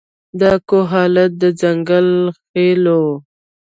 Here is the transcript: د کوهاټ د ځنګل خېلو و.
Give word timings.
د 0.39 0.41
کوهاټ 0.69 1.31
د 1.41 1.43
ځنګل 1.61 2.09
خېلو 2.41 2.97
و. 3.07 3.11